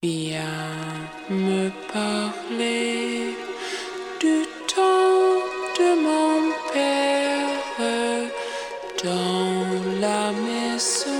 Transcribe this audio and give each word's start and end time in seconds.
Viens 0.00 1.10
me 1.28 1.70
parler 1.92 3.34
du 4.20 4.46
temps 4.72 5.42
de 5.76 5.90
mon 6.06 6.52
père 6.72 7.58
dans 9.02 10.00
la 10.00 10.30
maison 10.30 11.10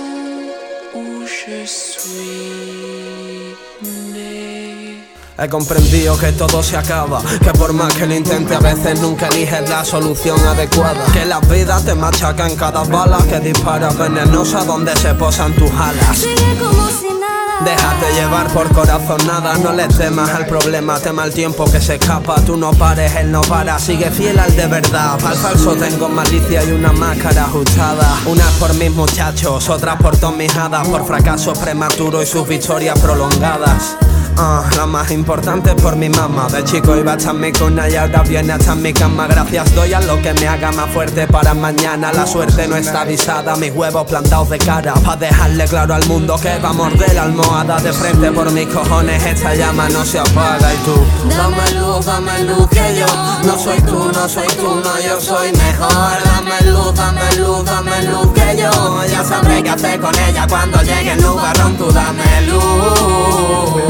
où 0.95 1.25
je 1.25 1.65
suis 1.65 3.53
né. 3.83 5.03
He 5.37 5.49
comprendido 5.49 6.17
que 6.17 6.31
todo 6.31 6.63
se 6.63 6.77
acaba, 6.77 7.21
que 7.43 7.51
por 7.51 7.73
más 7.73 7.93
que 7.95 8.05
lo 8.05 8.15
intente 8.15 8.55
a 8.55 8.59
veces 8.61 9.01
nunca 9.01 9.27
eliges 9.27 9.69
la 9.69 9.83
solución 9.83 10.39
adecuada. 10.47 11.05
Que 11.11 11.25
la 11.25 11.41
vida 11.41 11.81
te 11.83 11.95
machaca 11.95 12.47
en 12.47 12.55
cada 12.55 12.85
bala 12.85 13.17
que 13.29 13.41
dispara 13.41 13.89
venenosa 13.89 14.63
donde 14.63 14.95
se 14.95 15.13
posan 15.15 15.51
tus 15.55 15.69
alas. 15.71 16.17
Sigue 16.17 16.57
como 16.57 16.87
si 16.87 17.07
nada. 17.07 17.38
Déjate 17.63 18.13
llevar 18.13 18.47
por 18.53 18.71
corazonada, 18.73 19.57
no 19.57 19.73
le 19.73 19.87
temas 19.89 20.29
al 20.29 20.45
problema, 20.45 20.97
tema 20.99 21.25
el 21.25 21.33
tiempo 21.33 21.65
que 21.65 21.81
se 21.81 21.95
escapa. 21.95 22.35
Tú 22.45 22.55
no 22.55 22.71
pares, 22.71 23.13
él 23.17 23.31
no 23.31 23.41
para, 23.41 23.77
sigue 23.79 24.09
fiel 24.11 24.39
al 24.39 24.55
de 24.55 24.67
verdad. 24.67 25.17
Al 25.25 25.35
falso 25.35 25.75
tengo 25.75 26.07
malicia 26.07 26.63
y 26.63 26.71
una 26.71 26.93
máscara 26.93 27.43
ajustada. 27.45 28.17
Unas 28.25 28.51
por 28.53 28.73
mis 28.75 28.91
muchachos, 28.91 29.69
otras 29.69 29.97
por 29.97 30.15
hadas, 30.15 30.87
por 30.87 31.05
fracasos 31.05 31.57
prematuros 31.57 32.23
y 32.23 32.27
sus 32.27 32.47
victorias 32.47 32.97
prolongadas. 32.99 33.97
Ah, 34.41 34.63
la 34.77 34.85
más 34.85 35.11
importante 35.11 35.75
por 35.75 35.97
mi 35.97 36.07
mamá. 36.07 36.47
De 36.47 36.63
chico 36.63 36.95
iba 36.95 37.11
hasta 37.11 37.33
mi 37.33 37.51
cuna 37.51 37.89
y 37.89 37.97
ahora 37.97 38.23
viene 38.23 38.53
hasta 38.53 38.73
mi 38.73 38.93
cama. 38.93 39.27
Gracias 39.27 39.75
doy 39.75 39.91
a 39.91 39.99
lo 39.99 40.21
que 40.21 40.33
me 40.35 40.47
haga 40.47 40.71
más 40.71 40.89
fuerte 40.91 41.27
para 41.27 41.53
mañana. 41.53 42.13
La 42.13 42.25
suerte 42.25 42.65
no 42.65 42.77
está 42.77 43.01
avisada, 43.01 43.57
mis 43.57 43.73
huevos 43.73 44.05
plantados 44.07 44.49
de 44.49 44.57
cara. 44.57 44.93
Pa' 44.93 45.17
dejarle 45.17 45.65
claro 45.65 45.93
al 45.93 46.05
mundo 46.05 46.37
que 46.41 46.57
va 46.59 46.69
a 46.69 46.73
morder 46.73 47.15
la 47.15 47.23
almohada 47.23 47.81
De 47.81 47.91
frente 47.91 48.31
por 48.31 48.49
mis 48.51 48.67
cojones. 48.67 49.21
Esta 49.25 49.55
llama 49.55 49.89
no 49.89 50.05
se 50.05 50.19
apaga 50.19 50.73
Y 50.73 50.77
tú, 50.85 50.95
dame 51.35 51.71
luz, 51.71 52.05
dame 52.05 52.43
luz 52.45 52.69
que 52.69 52.95
yo 52.97 53.07
No 53.43 53.59
soy 53.59 53.81
tú, 53.81 54.09
no 54.13 54.29
soy 54.29 54.47
tú, 54.47 54.75
no 54.75 55.01
yo 55.01 55.19
soy 55.19 55.51
mejor. 55.51 56.17
Dame 56.23 56.71
luz, 56.71 56.95
dame 56.95 57.35
luz, 57.35 57.65
dame 57.65 58.03
luz 58.03 58.31
que 58.33 58.57
yo 58.57 59.03
Ya 59.03 59.21
sabré 59.21 59.61
qué 59.61 59.71
hacer 59.71 59.99
con 59.99 60.17
ella 60.17 60.47
cuando 60.47 60.81
llegue 60.81 61.11
el 61.11 61.21
nubarrón. 61.21 61.75
Tú 61.77 61.91
dame 61.91 62.41
luz 62.43 63.88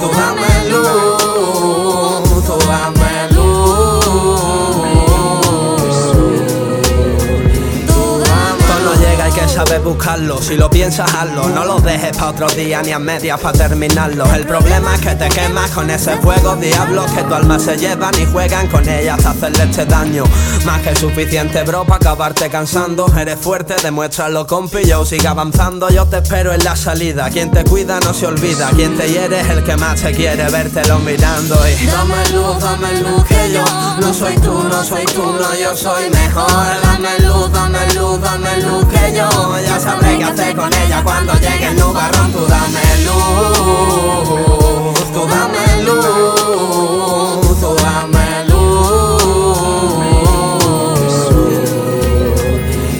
Tú 0.00 0.89
buscarlo. 9.80 10.40
Si 10.40 10.56
lo 10.56 10.70
piensas, 10.70 11.12
hazlo. 11.14 11.48
No 11.48 11.64
lo 11.64 11.80
dejes 11.80 12.16
pa' 12.16 12.30
otro 12.30 12.48
día 12.48 12.82
ni 12.82 12.92
a 12.92 12.98
medias 12.98 13.40
pa' 13.40 13.52
terminarlo. 13.52 14.24
El 14.34 14.46
problema 14.46 14.94
es 14.94 15.00
que 15.00 15.14
te 15.14 15.28
quemas 15.28 15.70
con 15.70 15.90
ese 15.90 16.16
fuego, 16.18 16.56
diablos 16.56 17.10
que 17.12 17.22
tu 17.22 17.34
alma 17.34 17.58
se 17.58 17.76
llevan 17.76 18.14
y 18.20 18.26
juegan 18.26 18.66
con 18.68 18.88
ella 18.88 19.14
hasta 19.14 19.30
hacerle 19.30 19.64
este 19.64 19.86
daño. 19.86 20.24
Más 20.64 20.80
que 20.82 20.94
suficiente, 20.94 21.62
bro, 21.64 21.84
pa' 21.84 21.96
acabarte 21.96 22.48
cansando. 22.48 23.06
Eres 23.16 23.38
fuerte, 23.38 23.74
demuéstralo, 23.82 24.46
compi. 24.46 24.84
Yo 24.86 25.04
sigue 25.04 25.28
avanzando, 25.28 25.88
yo 25.90 26.06
te 26.06 26.18
espero 26.18 26.52
en 26.52 26.64
la 26.64 26.76
salida. 26.76 27.30
Quien 27.30 27.50
te 27.50 27.64
cuida 27.64 27.98
no 28.00 28.12
se 28.14 28.26
olvida. 28.26 28.70
Quien 28.70 28.96
te 28.96 29.08
hiere 29.10 29.40
es 29.40 29.48
el 29.48 29.64
que 29.64 29.76
más 29.76 30.00
te 30.00 30.12
quiere 30.12 30.48
vértelo 30.50 30.98
mirando. 31.00 31.56
Y 31.68 31.86
dame 31.86 32.28
luz, 32.30 32.60
dame 32.60 33.00
luz 33.00 33.24
que 33.24 33.52
yo 33.52 33.64
no 34.00 34.14
soy 34.14 34.34
tú, 34.36 34.62
no 34.64 34.84
soy 34.84 35.04
tú, 35.06 35.22
no 35.22 35.54
yo 35.54 35.76
soy 35.76 36.10
mejor. 36.10 36.46
Dame 36.82 37.18
luz, 37.20 37.52
dame 37.52 37.94
luz, 37.94 38.20
dame 38.20 38.62
luz 38.62 38.84
que 38.86 39.16
yo 39.16 39.28
hacer 40.30 40.54
con 40.56 40.72
ella 40.72 41.02
cuando 41.02 41.34
llegue 41.34 41.66
el 41.66 41.76
nubarrón. 41.76 42.32
Tú 42.32 42.46
dame 42.46 42.80
luz, 43.04 44.28
tú 45.12 45.26
dame 45.26 45.82
luz, 45.82 47.60
tú 47.60 47.74
dame 47.82 48.44
luz. 48.48 49.22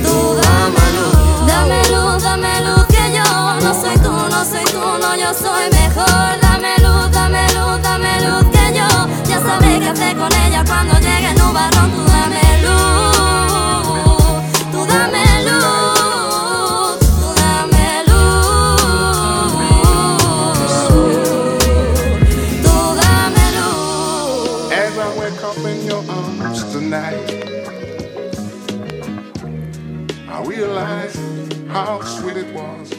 Tú 0.03 0.15
dame 0.41 0.85
luz. 0.97 1.17
Dame 1.47 1.81
luz, 1.91 2.23
dame 2.23 2.61
luz 2.63 2.85
que 2.89 3.13
yo 3.15 3.25
no 3.63 3.75
soy 3.81 3.97
tú, 3.99 4.13
no 4.13 4.45
soy 4.45 4.65
tú, 4.65 4.81
no 5.01 5.17
yo 5.17 5.33
soy 5.35 5.71
mejor. 5.71 6.41
Dame 6.43 6.79
luz, 6.79 7.11
dame 7.13 7.43
luz, 7.55 7.81
dame 7.83 8.21
luz 8.27 8.45
que 8.51 8.73
yo 8.77 8.89
ya 9.29 9.39
sabré 9.41 9.79
qué 9.79 9.89
hacer 9.89 10.17
con 10.17 10.33
ella 10.33 10.65
cuando 10.67 10.99
llegue 10.99 11.29
el 11.31 11.39
nubarrón. 11.39 12.00
As 24.91 24.99
I 24.99 25.19
wake 25.21 25.45
up 25.45 25.57
in 25.59 25.87
your 25.87 26.05
arms 26.11 26.65
tonight, 26.73 27.15
I 30.29 30.43
realize 30.45 31.15
how 31.69 32.01
sweet 32.01 32.37
it 32.37 32.53
was 32.53 32.93